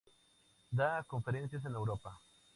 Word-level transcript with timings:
Da 0.79 0.89
conferencias 1.11 1.63
en 1.65 1.75
Europa. 1.75 2.11